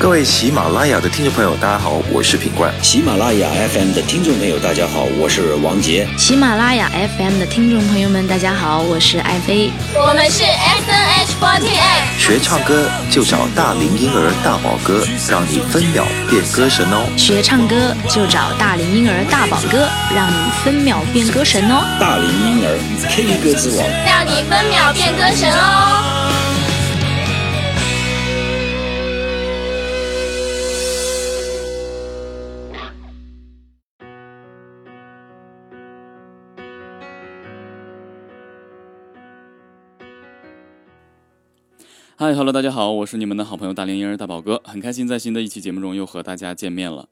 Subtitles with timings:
[0.00, 2.72] 各位喜马拉雅的听众朋友，大家好，我是品冠。
[2.80, 6.06] 喜马拉雅 FM 的听众朋友，大家好，我是王杰。
[6.16, 9.72] 喜马拉雅 FM 的听众朋友们，大家好，我是爱妃。
[9.96, 12.16] 我们是 SNH48。
[12.16, 17.04] 学唱歌就找大龄婴儿大宝哥，让你分秒变歌神哦。
[17.16, 21.84] 学唱歌就找大龄婴儿大宝哥，让你分秒变歌神哦。
[21.98, 22.78] 大龄婴儿
[23.10, 26.17] K 歌之王，让你分秒变歌神哦。
[42.20, 47.08] 嗨，Hello，大家好，我是你们的好朋友大龄婴儿大宝哥，很开心在新的一期节目中又和大家见面了。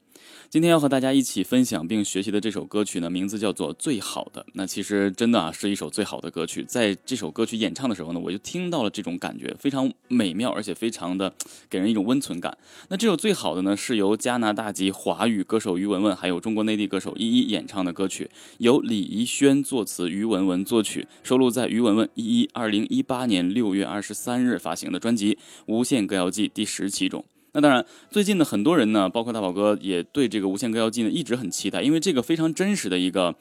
[0.49, 4.41] 今天要和大家一起分享并学习的这首歌曲呢，名字叫做《最好的》。
[4.53, 6.63] 那其实真的啊，是一首最好的歌曲。
[6.63, 11.33] 在这首歌曲演唱的时候呢，我就听到了这种感觉，非常美妙，而且非常的
[11.69, 12.57] 给人一种温存感。
[12.87, 27.25] 那这首《最好的》呢，是由加拿大籍华语歌手于文文，还有中国内地歌手依依演唱的歌曲，由李怡轩作词，于文文作曲，收录在于文文依依二零一八年六月二十三日发行的专辑《无限歌谣季》第十期中。
[27.53, 33.33] 那当然，最近呢，很多人呢，包括大宝哥，也对这个《无限歌谣季》呢一直很期待，因为这个非常真实的一个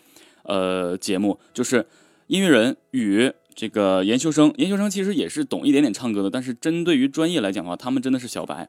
[0.44, 1.86] 呃节目，就是
[2.28, 4.52] 音乐人与这个研究生。
[4.56, 8.68] 研究生其实也是懂一点点唱歌的，但是针对于专业来讲的话，他们真的是小白。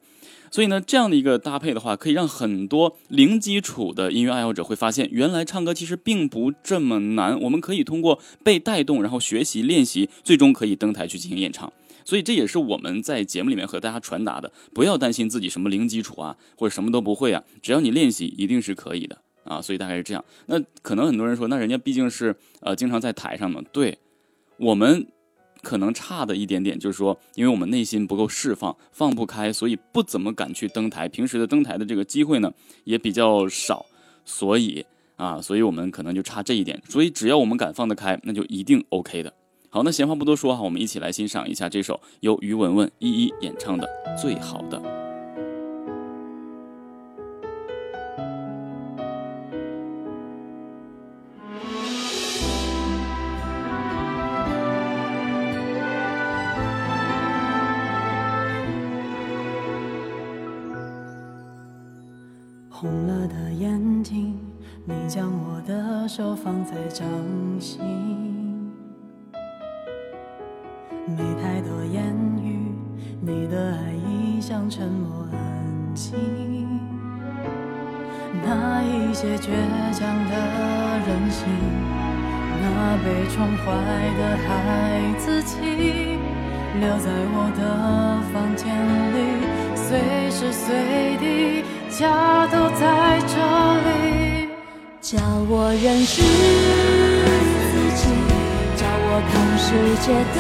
[0.50, 7.40] 所以呢，这样的一个搭配的话，可以让很多零基础的音乐爱好者会发现，原来唱歌其实并不这么难。
[7.42, 11.72] 我们可以通过被带动，然后学习练习，最终可以登台去进行演唱。
[12.08, 19.62] 所以这也是我们在节目里面和大家传达的，不要担心自己什么零基础啊，或者什么都不会啊，只要你练习，一定是可以的啊。
[19.62, 20.24] 所以大概是这样。
[20.46, 23.98] 那可能很多人说，那人家毕竟是呃经常在台上嘛，对
[24.56, 25.06] 我们
[25.62, 31.10] 可能差的一点点，就是说，因为我们内心不够释放，放不开，所以不怎么敢去登台。
[31.10, 32.50] 平时的登台的这个机会呢，
[32.86, 33.86] 也比较少，
[34.24, 34.86] 所以
[35.18, 36.82] 啊，所以我们可能就差这一点。
[36.88, 39.34] 所以只要我们敢放得开，那就一定 OK 的。
[39.78, 43.88] 好，那闲话不多说哈，我们一起来欣赏一下这首由于文文一一演唱的
[44.20, 44.80] 《最好的》。
[74.88, 75.36] 沉默安
[75.94, 76.16] 静。
[78.46, 79.50] 那一些倔
[79.92, 80.34] 强的
[81.06, 81.46] 任性，
[82.62, 82.66] 那
[83.04, 83.66] 被宠坏
[84.18, 84.50] 的孩
[85.18, 85.60] 子气，
[86.80, 87.62] 留在我的
[88.32, 88.64] 房间
[89.12, 89.16] 里，
[89.76, 90.00] 随
[90.32, 93.36] 时随地家都在这
[93.90, 94.48] 里，
[95.02, 95.20] 叫
[95.50, 98.08] 我认识自己，
[98.78, 99.68] 叫我看世
[100.06, 100.40] 界的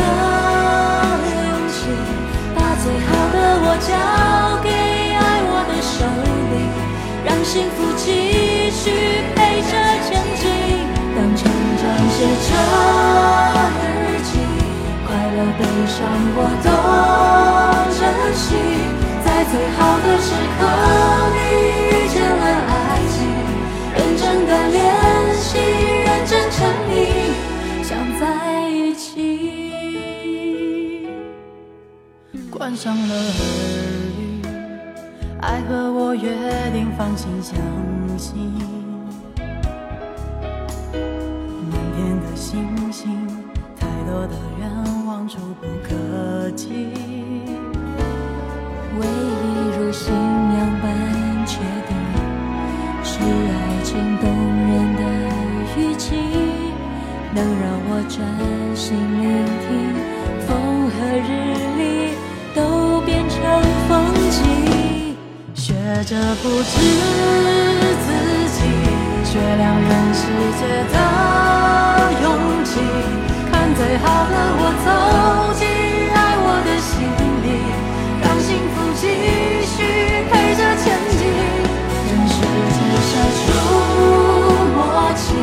[1.35, 2.16] 勇气。
[2.87, 3.91] 最好的我交
[4.63, 6.07] 给爱我的手
[6.51, 6.55] 里，
[7.25, 8.81] 让幸福继续
[9.35, 9.71] 陪着
[10.07, 10.47] 前进。
[11.13, 11.43] 当成
[11.75, 11.83] 长
[12.15, 12.49] 写着
[13.83, 13.83] 日
[14.23, 14.39] 记，
[15.05, 15.99] 快乐悲伤
[16.33, 17.26] 我都
[32.77, 33.19] 上了耳
[34.19, 34.45] 语，
[35.41, 36.29] 爱和我约
[36.71, 37.57] 定放心相
[38.19, 38.53] 信。
[40.93, 43.27] 满天的星星，
[43.79, 44.69] 太多的愿
[45.07, 46.93] 望触不可及。
[48.99, 49.41] 唯一
[49.75, 50.85] 如信仰般
[51.47, 51.57] 确
[51.87, 51.97] 定，
[53.03, 54.29] 是爱情动
[54.69, 55.01] 人的
[55.75, 56.13] 语气，
[57.33, 58.21] 能让我真
[58.75, 59.46] 心聆
[66.07, 66.71] 学着不止
[67.99, 68.07] 自
[68.55, 68.63] 己，
[69.25, 70.23] 学两人世
[70.57, 70.95] 界的
[72.23, 72.25] 勇
[72.63, 72.79] 气，
[73.51, 74.87] 看最好的我走
[75.59, 75.67] 进
[76.15, 77.03] 爱我的心
[77.43, 77.45] 里，
[78.23, 79.03] 让幸福继
[79.67, 79.75] 续
[80.31, 81.27] 陪着前进。
[82.07, 82.39] 人世
[82.71, 83.11] 间写
[83.43, 83.45] 出
[84.77, 84.79] 默
[85.13, 85.35] 契，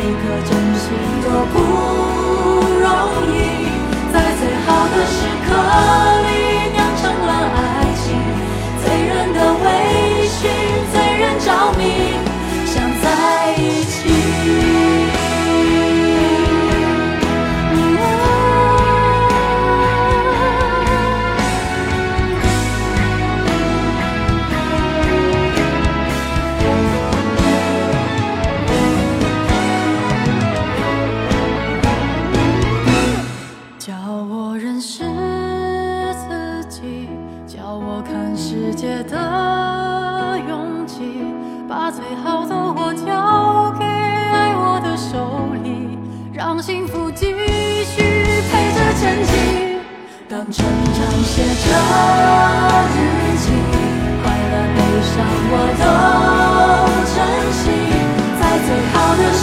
[0.00, 0.50] 一颗真
[0.80, 1.54] 心多不
[2.80, 2.88] 容
[3.36, 3.68] 易，
[4.14, 6.19] 在最好的时刻。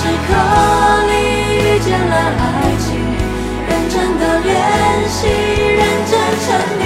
[0.07, 0.31] 时刻
[1.09, 1.11] 里
[1.57, 2.41] 遇见了爱
[2.79, 2.87] 情，
[3.67, 4.55] 认真的练
[5.09, 6.13] 习，认真
[6.45, 6.47] 沉
[6.79, 6.81] 迷，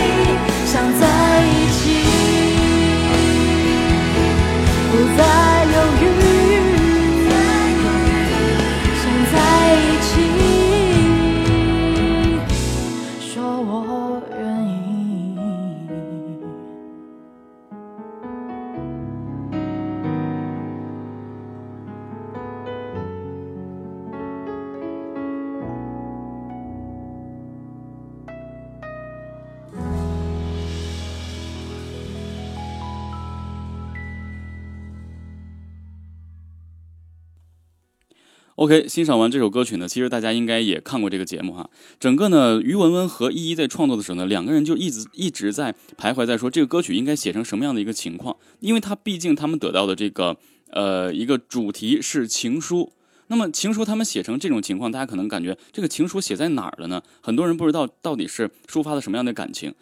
[38.56, 41.70] OK，欣赏完这首歌曲呢，其实大家应该也看过这个节目哈。
[42.00, 50.38] 整个呢，于文文和依依在创作的时候呢，两个人就一直一直在徘徊在说这个歌曲应该写成什么样的一个情况，因为他毕竟他们得到的这个
[50.72, 52.92] 呃一个主题是情书。
[53.28, 57.02] 那么情书他们写成这种情况，大家可能感觉这个情书写在哪儿了呢？
[57.22, 59.74] 很多人不知道到底是抒发了什么样的感情。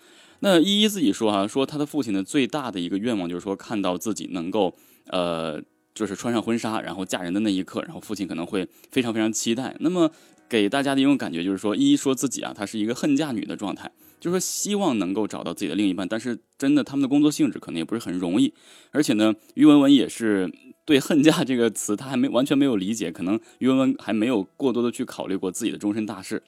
[0.41, 4.75] 那依依自己说哈、说他的父亲呢最大的一个愿望就是说看到自己能够
[5.07, 5.59] 呃
[5.93, 9.75] 就是穿上婚纱，然后嫁人的那一刻，然后父亲可能会非常非常期待。
[9.79, 10.11] 那么
[10.47, 18.53] 给大家的一种感觉就是说，依依说自己啊，她是一个恨嫁女的状态，就是说希望能够找到自己的另一半，但是真的他们的工作性质可能也不是很容易，
[18.91, 20.51] 而且呢，于文文也是
[20.85, 26.41] 对“恨嫁”这个词，她还没完全没有理解，可能于文文还没有过多的去考虑过自己的终身大事。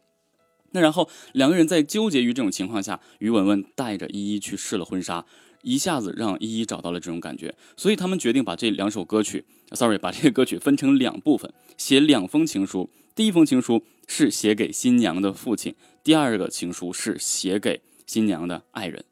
[0.71, 5.25] 那然后两个人在纠结于这种情况下，于文文带着依依去试了婚纱，
[5.61, 12.89] 一下子让依依找到了这种感觉，所以他们决定把这两首歌曲，sorry，把这个歌曲分成两部分，写两封情书。
[13.13, 19.03] 第一封情书是写给新娘的父亲，第二个情书是写给新娘的爱人。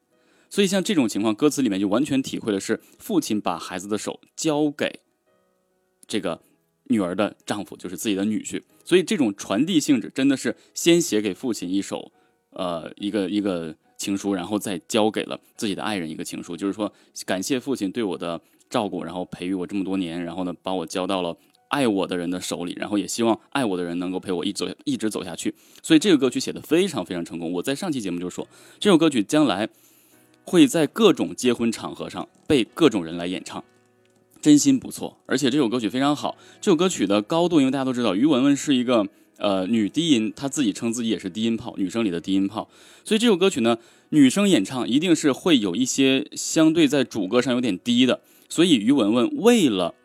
[0.49, 5.01] 所以像这种情况，歌词里面就完全体会的是父亲把孩子的手交给
[6.07, 6.41] 这个
[6.85, 8.63] 女儿的丈夫，就是自己的女婿。
[8.83, 12.11] 所以这种传递性质真的是先写给父亲一首，
[12.51, 16.91] 呃，一个一个情书，然后再交给了自己的爱人一个情书，就是说
[17.27, 21.37] 感谢父亲对我的照顾，然后培育我这么多年，然后呢把我交到了
[21.67, 25.53] 爱我的人的手里，然后也希望爱我的人能够陪我一走一直走下去。
[25.83, 27.51] 所以这个歌曲写的非常非常成功。
[27.51, 28.47] 我在上期节目就说，
[28.79, 29.69] 这首歌曲将来
[30.45, 33.63] 会在各种结婚场合上被各种人来演唱。
[34.41, 36.37] 真心不错，而且这首歌曲非常好。
[36.61, 39.05] 这首歌曲的高度，因为大家都知道，于文文是一个
[39.39, 42.69] 呃女低音，她自己称自己也是低音炮，女生里的低音炮。
[43.03, 43.77] 所以这首歌曲呢，
[44.09, 48.21] 女生演唱一定是会有一些相对在主歌上有点低的。
[48.47, 49.95] 所以于文文为了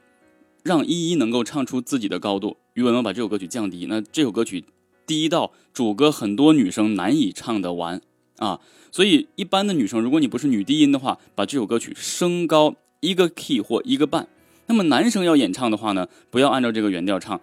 [0.62, 3.86] 让依依能够唱出自己的高度，于文文把这首歌曲降低。
[3.88, 4.64] 那这首歌曲
[5.06, 8.00] 低到主歌很多女生难以唱得完
[8.38, 8.60] 啊。
[8.91, 12.76] 所以一般的女生，如果你不是女低音的话，把这首歌曲升高。
[13.00, 14.26] 一个 key 或一个半，
[14.67, 17.38] 那么男生要演唱的话呢，不要按照这个原调唱，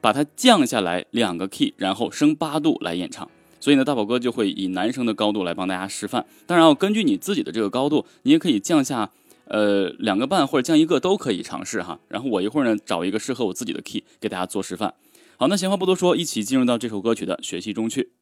[0.00, 3.28] 把它降下来两个 key，然后升八度来演唱。
[3.58, 6.24] 所以呢，大宝哥就会以男生的高度来帮大家示范。
[6.46, 9.10] 当然，要根据你自己的这个高度，你也可以降下
[9.44, 12.00] 呃两个半或者降一个都可以尝试哈。
[12.08, 14.94] 然后我一会儿呢找一个适合我自己的 key 给大家做示范。
[15.36, 18.12] 好，那闲话不多说，一起进入到这首歌曲的学习中去。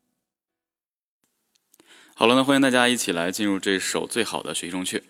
[2.14, 5.04] 好了，那欢迎大家一起来进入这首最好的学习中去。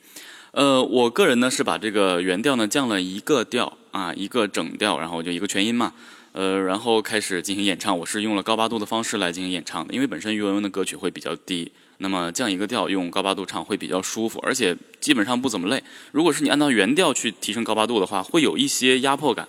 [0.53, 5.95] 呃，我个人呢是把这个原调呢降了一个调啊，一个整调，然后就一个全音嘛，
[6.33, 7.99] 呃，然后开始进行演唱。
[7.99, 15.83] 我是用了高八度的方式来进行演唱的，因为本身于文文的歌曲会比较低，那么降一个调用高八度唱会比较舒服，而且基本上不怎么累。
[16.13, 19.49] 如果是你按照原调去提升高八度的话，会有一些压迫感。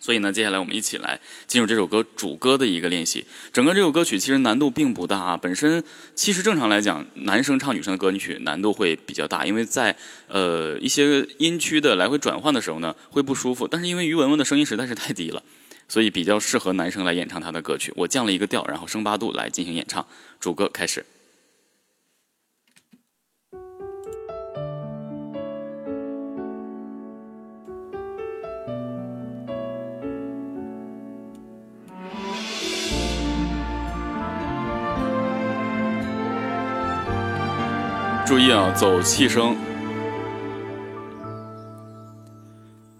[0.00, 3.24] 所以呢，接下来我们一起来进入这首歌主歌的一个练习。
[3.54, 5.82] 整个这首歌曲其实难度并不大啊，本身
[6.14, 9.96] 其实正常来讲，男生唱女生的歌曲难度会比较大，因为在
[10.28, 13.66] 呃一些音区的来回转换的时候呢，会不舒服。
[13.66, 15.42] 但是因为于文文的声音实在是太低了，
[15.88, 17.92] 所以比较适合男生来演唱他的歌曲。
[17.96, 20.06] 我降了一个调，然后升八度来进行演唱。
[20.40, 21.04] 主歌开始。
[38.26, 39.54] 注意啊，走气声。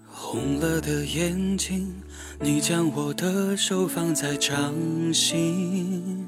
[0.07, 1.93] 红了的眼睛，
[2.41, 4.73] 你将我的手放在掌
[5.13, 6.27] 心，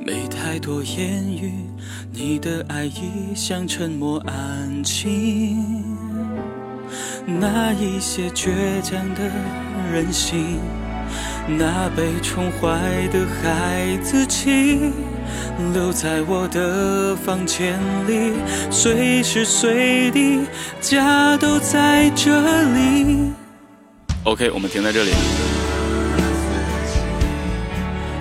[0.00, 1.52] 没太多言语，
[2.10, 5.62] 你的爱意像沉默安静，
[7.26, 9.30] 那一些倔强的
[9.92, 10.58] 任性，
[11.46, 14.90] 那被宠坏的孩子气，
[15.74, 17.78] 留在我的房间
[18.08, 18.32] 里，
[18.70, 20.40] 随时随地，
[20.80, 23.05] 家都在这里。
[24.26, 25.12] OK，我们停在这里。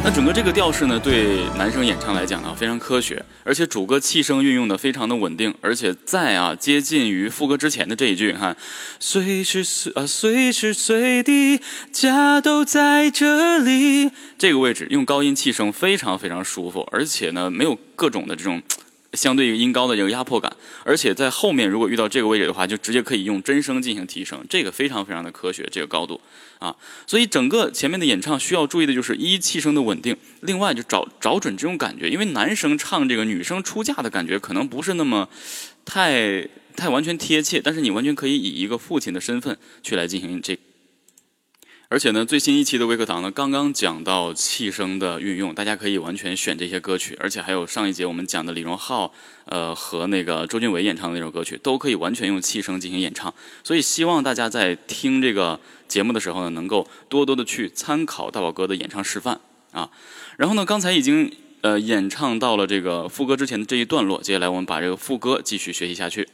[0.04, 8.56] 那整个这个调式呢，对男生演唱来讲呢，非常科学，而且主歌气声运用的非常的稳定，而且在啊接近于副歌之前的这一句，哈，
[9.00, 11.60] 随时随啊随时随地，
[11.92, 14.12] 家都在这里。
[14.38, 18.62] 这个位置用高音气声非常非常舒服，而且呢没有各种的这种
[19.16, 20.52] 相对于音高的这个压迫感，
[20.84, 26.20] 而且在后面如果遇到这个位置的话，就直接可以用真声进行提升，这个非常非常的科学，这个高度
[26.60, 26.76] 啊，
[27.08, 35.28] 所以整个前面的演唱需要注意的就是一气声的稳定，另外就找找准这种感觉，因为男生唱这个女生出嫁的感觉可能不是那么
[35.86, 40.58] 太太完全贴切，但是你完全可以以一个父亲的身份去来进行这。
[41.96, 49.14] 而且呢，最新一期的微课堂呢，刚刚讲到气声的运用，大家可以完全选这些歌曲，而且还有上一节我们讲的李荣浩，
[49.46, 53.34] 呃和那个周俊伟演唱的那首歌曲，都可以完全用气声进行演唱。
[53.64, 59.40] 所以希望大家在听这个节目的时候呢，能够多多的去参考大宝哥的演唱示范
[59.72, 59.90] 啊。
[60.36, 66.28] 然后呢，刚才已经呃演唱到了这个副歌之前的这一段落，接下来我们把这个副歌继续学习下去。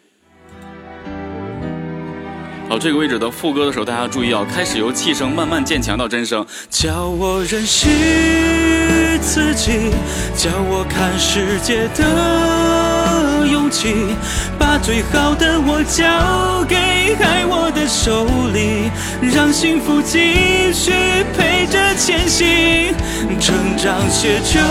[2.71, 6.47] 好，这个位置的副歌的时候，大家注意啊，开始由气声慢慢渐强到真声。
[6.69, 9.91] 教我认识自己，
[10.37, 14.15] 教我看世界的勇气，
[14.57, 16.77] 把最好的我交给
[17.21, 18.23] 爱我的手
[18.53, 18.89] 里，
[19.35, 20.93] 让幸福继续
[21.37, 22.95] 陪着前行。
[23.37, 24.61] 成长写着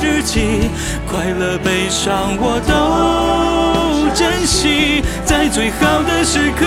[0.00, 0.70] 日记，
[1.04, 3.79] 快乐悲伤我都
[5.24, 6.66] 在最好的时刻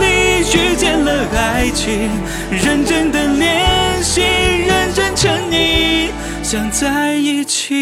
[0.00, 2.10] 里遇见了爱情，
[2.50, 4.20] 认真的练习，
[4.66, 6.10] 认真沉溺，
[6.42, 7.74] 想在一起。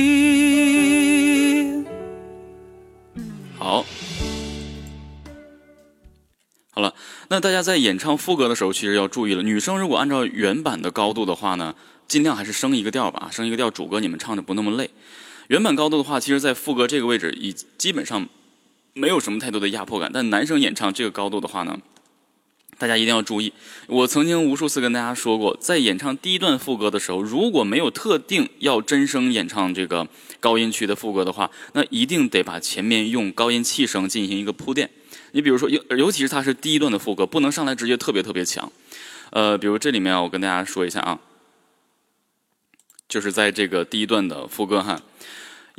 [3.59, 3.87] 好，
[6.73, 6.95] 好了，
[7.29, 9.43] 那大家在演唱副歌的时候，其实要注意了。
[9.43, 11.75] 女生如果按照原版的高度的话呢，
[12.07, 14.91] 尽量还是升一个调吧，升一个调，主歌你们唱着不那么累。
[15.49, 18.29] 原版高度的话，其实在副歌这个位置已基本上
[18.93, 21.79] 没有什么太多的压迫感，但男生演唱这个高度的话呢，
[22.79, 23.53] 大家一定要注意。
[23.87, 30.09] 我曾经无数次跟大家说过，在演唱第一段副歌的时候，如果没有特定要真声演唱这个
[30.41, 34.91] 高音区的副歌的话，那一定得把前面用高音气声进行一个铺垫。
[35.33, 38.73] 你比如说，尤尤其是它是第一段的副歌，不能上来直接特别特别强。
[39.31, 41.21] 呃，比如这里面我跟大家说一下啊，
[43.09, 45.01] 就是在这个第一段的副歌哈。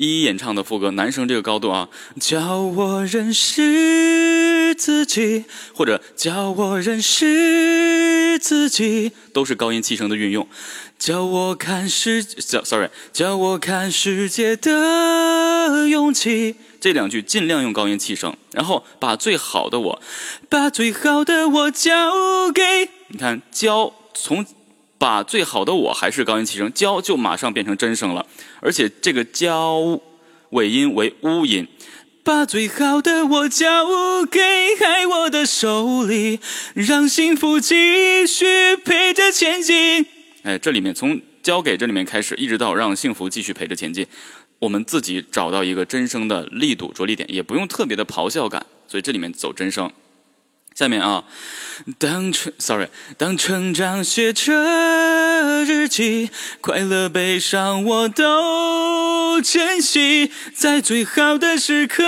[0.02, 1.88] 一一演唱的副歌，男生这个高度啊，
[2.20, 10.48] 教我认识自己，或者教我认识自己，都是高音气声的运用。
[10.98, 16.56] 教我看世，教 sorry，教我看世界的勇气。
[16.80, 20.02] 这两句尽量用高音气声，然后把最好的我，
[20.50, 24.44] 把最好的我交给你看，交从
[25.02, 28.24] 把最好的我还是高音气声，交就马上变成真声了，
[28.60, 30.00] 而且这个交
[30.52, 31.68] 尾音为乌音。
[32.24, 36.40] 把最好的我交给爱我的手里，
[36.76, 40.06] 让幸福继续陪着前进。
[40.44, 44.06] 哎，这里面从交给这里面开始，一直到让幸福继续陪着前进，
[44.60, 49.92] 我们自己找到一个真声的力度着力点，也不用特别的咆哮感，所以这里面走真声。
[50.82, 51.24] 下面啊，
[52.00, 62.02] 当成 sorry，当成长写着日记，快乐悲伤我都珍惜，在最好的时刻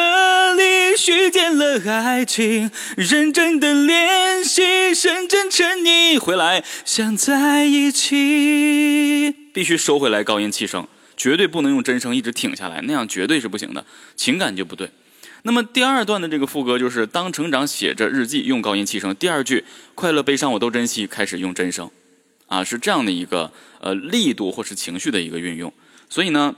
[0.56, 0.64] 里
[1.08, 14.90] 遇见了爱情，认真的练习，认真沉溺，回来想在一起，必须收回来高音气声，绝对不能用真声一直挺下来，那样绝对是不行的，情感就不对。
[15.46, 19.14] 那么第二段的这个副歌就是当成长写着日记，用高音气声。
[19.14, 21.92] 第二句快乐悲伤我都珍惜，开始用真声，
[22.48, 25.74] 啊，是这样的一个呃力度或是情绪的一个运用。
[26.10, 26.56] 所以呢，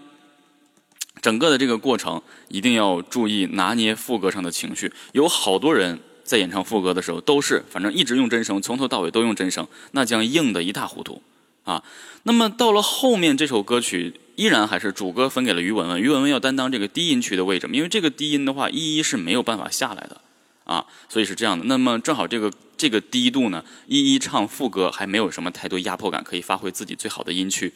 [1.20, 4.94] 整个的这个过程一定要注意拿捏副歌上的情绪。
[5.14, 11.24] 有好多人在演唱副歌的时候都是反正一直用真声，从头到尾都用真声，那将硬的一塌糊涂
[11.64, 11.84] 啊。
[12.22, 14.14] 那么到了后面这首歌曲。
[14.36, 20.22] 依然还是主歌分给了于文文，于文文要担当这个低音区的位置，因为这个低音的话，一一是没有办法下来的，
[20.66, 21.66] 啊，所以是这样的。
[21.66, 27.74] 那么正好这个这个低度呢，一一唱副歌，还没有什么太多压迫感，可以发挥自己最好的音区。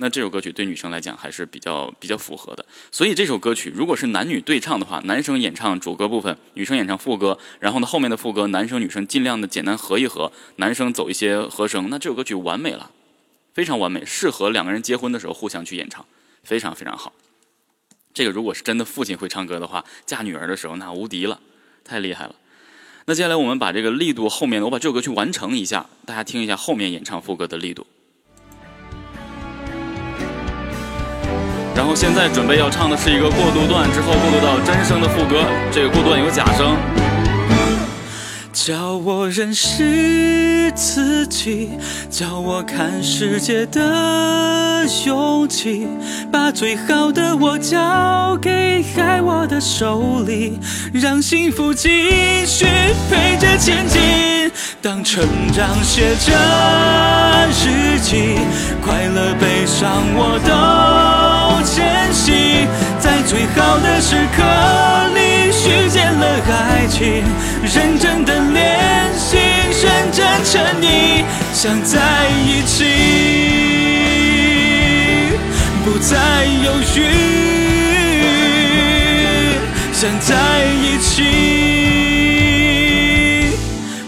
[0.00, 2.64] 那这首歌曲对女生来讲还是比较比较符合的。
[2.92, 12.92] 所以这首歌曲如果是男女对唱的话，男生演唱主歌部分，女生演唱副歌，然后呢后面的副歌男生女生尽量的简单合一合，男生走一些和声，那这首歌曲完美了，
[13.58, 16.06] 非常完美，适合两个人结婚的时候互相去演唱，
[16.44, 17.12] 非常非常好。
[18.14, 21.40] 这个如果是真的父亲会唱歌的话，嫁女儿的时候那无敌了，
[21.82, 22.36] 太厉害了。
[23.06, 27.84] 那接下来我们把这个力度后面，我把这首歌去完成一下，大家听一下后面演唱副歌的力度。
[31.74, 36.76] 然后现在准备要唱的是一个过渡段，之后过渡到真声的副歌，这个过渡段有假声。
[38.64, 41.70] 教我认识自己，
[42.10, 45.86] 教我看世界的勇气，
[46.30, 50.58] 把最好的我交给爱我的手里，
[50.92, 51.88] 让幸福继
[52.44, 52.66] 续
[53.08, 54.50] 陪着前进。
[54.82, 56.32] 当成长写着
[57.64, 58.34] 日记，
[58.84, 60.50] 快乐悲伤我都
[61.64, 62.66] 珍惜，
[62.98, 64.42] 在最好的时刻
[65.14, 65.27] 里
[66.42, 67.24] 爱情，
[67.62, 68.78] 认真的练
[69.16, 69.36] 习，
[69.82, 72.84] 认真沉溺，想在一起，
[75.84, 76.98] 不再犹豫，
[79.92, 80.34] 想在
[80.82, 81.24] 一起，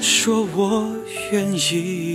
[0.00, 0.88] 说我
[1.32, 2.09] 愿意。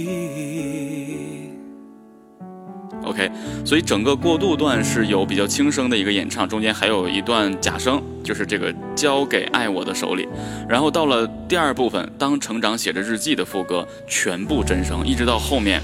[3.65, 10.27] 所以整个过渡段是有比较轻声的一个演唱，中间还有一段假声，就是这个交给爱我的手里。
[10.69, 15.81] 然后到了第二部分，当成长写着日记的副歌，全部真声，一直到后面，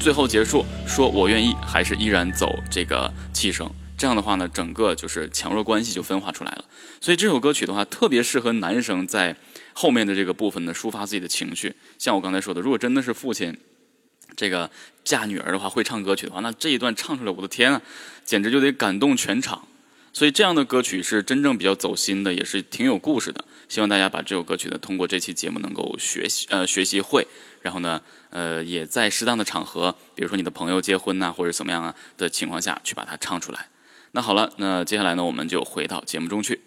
[0.00, 3.70] 最后结束，说我愿意，还是依然走这个气声。
[3.96, 6.64] 这样的话呢，整个就是强弱关系就分化出来了。
[7.00, 9.36] 所以这首歌曲的话，特别适合男生在
[9.72, 11.76] 后面的这个部分呢，抒发自己的情绪。
[11.96, 13.56] 像我刚才说的，如果真的是父亲。
[14.36, 14.70] 这个
[15.04, 17.82] 嫁女儿的话，会唱歌曲的话，那这一段唱出来，我的天啊，
[18.24, 19.66] 简直就得感动全场。
[20.12, 23.44] 所以这样的歌曲是真正比较走心的，也是挺有故事的。
[23.68, 27.26] 希望大家把这首歌曲呢，通过这期节目能够学习呃学习会，
[27.62, 33.68] 然后呢呃也在适当的场合，比如说你的朋友结婚呐、或者怎么样啊的情况下去把它唱出来。
[34.10, 36.60] 那好了，那接下来呢，我们就回到节目中去。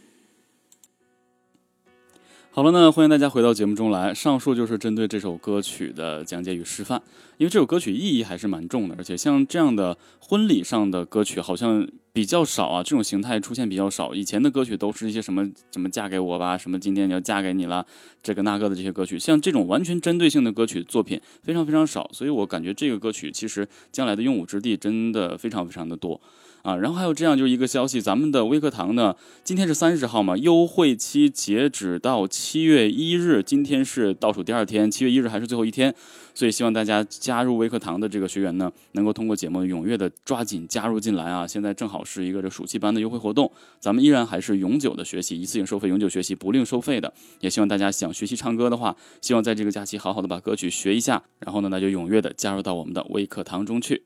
[2.56, 4.14] 好了呢，欢迎大家回到节目中来。
[4.14, 7.02] 上述就是针对这首歌曲的讲解与示范，
[7.38, 14.14] 因为这首歌曲意义还是蛮重的，而且像这样的婚礼上的歌曲好像比较少啊，这种形态出现比较少。
[14.14, 17.84] 以前的歌曲都是一些什么什么嫁给我吧，什么今天你要嫁给你了，
[18.22, 26.22] 这个那个的这些歌曲，像这种完全针对性的歌曲作品非常非常少，所以我感觉这个歌曲其实将来的用武之地真的非常非常的多。
[26.64, 35.94] 啊，然后还有这样就是一个消息，咱们的微课堂呢，今天是三十号嘛，优惠期截止到七月一日，今天是倒数第二天，七月一日还是最后一天，
[36.34, 41.46] 所以希望大家加入微课堂的这个学员呢，能够通过节目踊跃的抓紧加入进来啊！
[41.46, 47.14] 现在正好是一个这暑期班的优惠活动，咱们依然还是永久的学习，一次性收费，永久学习不另收费的。
[47.42, 54.04] 也希望大家想学习唱歌的话，希望在这个假期好好的把歌曲学一下，然后呢，那就踊跃的加入到我们的微课堂中去。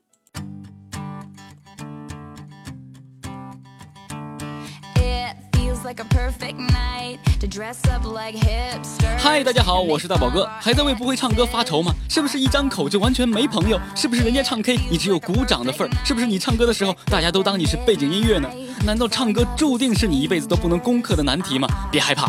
[9.16, 11.94] 嗨，大家好，我是大宝哥，还在为不会唱歌发愁吗？
[12.10, 13.80] 是不是一张口就完全没朋友？
[13.94, 15.90] 是不是人家唱 K 你只有鼓掌的份儿？
[16.04, 18.50] 是不是你唱歌的时候大家都当你是背景音乐呢？
[18.84, 21.66] 难道唱歌注定是你一辈子都不能攻克的难题吗？
[21.90, 22.28] 别害怕，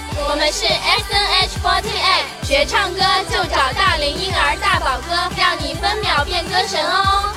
[0.23, 7.33] 我们是 S N H fourteen a 学唱歌就找大龄婴儿大宝哥，让你分秒变歌神哦。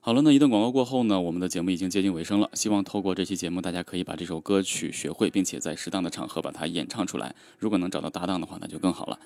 [0.00, 2.48] 好了，那一段广告过后呢，我们的节目已经接近尾声了。
[2.54, 7.34] 希望透过这期节目，大家可以把这首歌曲学会，并且在适当的场合把它演唱出来。
[7.58, 9.18] 如果能找到搭档的话，那就更好了。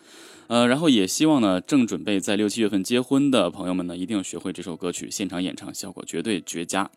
[0.48, 6.90] 呃，然后也希望呢，正准备在六七月份结婚的朋友们呢，一定要学会这首歌曲，现场演唱效果绝对绝佳。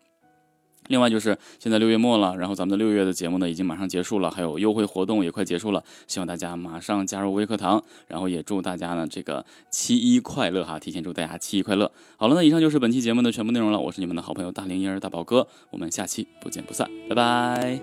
[0.90, 11.90] 另外就是现在六月末了，然后咱们的六月的节目呢已经马上结束了，还有优惠活动也快结束了，希望大家马上加入微课堂，然后也祝大家呢这个七一快乐哈，提前祝大家七一快乐。
[12.16, 17.80] 好了，那以上就是本期节目的全部内容了，我是你们的好朋友大龄婴儿大宝哥，我们下期不见不散，拜拜。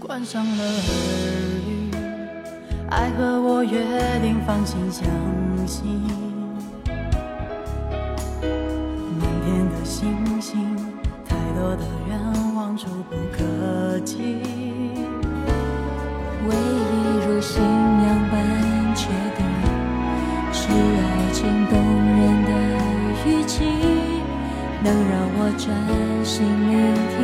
[0.00, 0.64] 关上了
[2.88, 3.84] 爱和我约
[4.22, 5.04] 定，放心相
[5.66, 5.86] 信，
[9.20, 10.75] 满天的星星。
[11.56, 12.20] 多的愿
[12.54, 14.14] 望触不可及，
[16.46, 18.34] 唯一如信仰般
[18.94, 19.40] 确定，
[20.52, 20.72] 是爱
[21.32, 22.50] 情动人的
[23.24, 23.64] 语气，
[24.84, 25.64] 能让我专
[26.26, 26.76] 心聆
[27.16, 27.18] 听，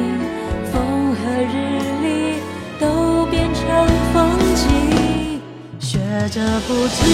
[0.72, 0.74] 风
[1.14, 1.20] 和
[1.52, 1.54] 日
[2.00, 2.40] 丽
[2.80, 2.82] 都
[3.26, 3.60] 变成
[4.14, 4.16] 风
[4.56, 4.64] 景，
[5.78, 5.98] 学
[6.30, 7.04] 着不知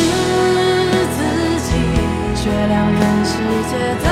[1.16, 1.18] 自
[1.66, 1.68] 己，
[2.36, 3.34] 却两人世
[3.68, 4.06] 界的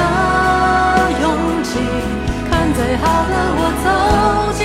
[1.22, 1.24] 拥
[1.62, 2.25] 挤。
[2.76, 4.55] 最好的我走。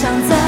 [0.00, 0.39] 想在